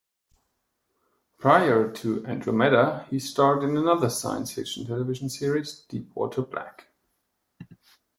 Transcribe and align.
Prior 1.37 1.91
to 1.91 2.25
"Andromeda" 2.25 3.05
he 3.11 3.19
starred 3.19 3.61
in 3.61 3.77
another 3.77 4.09
science 4.09 4.51
fiction 4.51 4.83
television 4.87 5.29
series, 5.29 5.81
"Deepwater 5.89 6.41
Black". 6.41 6.87